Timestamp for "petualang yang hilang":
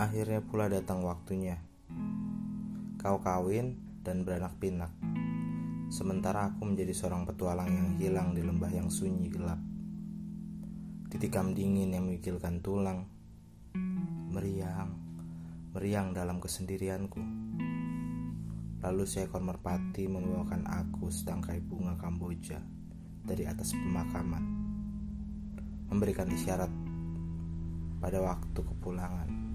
7.28-8.32